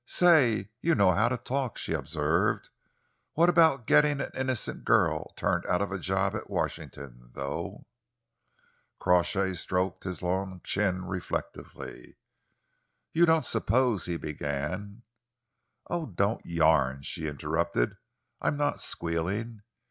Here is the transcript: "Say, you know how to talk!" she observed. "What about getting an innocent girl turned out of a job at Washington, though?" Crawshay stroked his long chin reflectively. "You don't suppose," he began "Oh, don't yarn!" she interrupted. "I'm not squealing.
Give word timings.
"Say, 0.07 0.71
you 0.81 0.95
know 0.95 1.11
how 1.11 1.29
to 1.29 1.37
talk!" 1.37 1.77
she 1.77 1.93
observed. 1.93 2.71
"What 3.33 3.49
about 3.49 3.85
getting 3.85 4.19
an 4.19 4.31
innocent 4.33 4.83
girl 4.83 5.31
turned 5.35 5.63
out 5.67 5.79
of 5.83 5.91
a 5.91 5.99
job 5.99 6.33
at 6.33 6.49
Washington, 6.49 7.29
though?" 7.35 7.85
Crawshay 8.97 9.53
stroked 9.53 10.03
his 10.05 10.23
long 10.23 10.59
chin 10.63 11.05
reflectively. 11.05 12.17
"You 13.13 13.27
don't 13.27 13.45
suppose," 13.45 14.07
he 14.07 14.17
began 14.17 15.03
"Oh, 15.87 16.07
don't 16.07 16.43
yarn!" 16.47 17.03
she 17.03 17.27
interrupted. 17.27 17.97
"I'm 18.41 18.57
not 18.57 18.79
squealing. 18.79 19.61